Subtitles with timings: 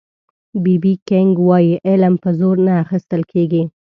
[0.63, 3.63] بي بي کېنګ وایي علم په زور نه اخيستل کېږي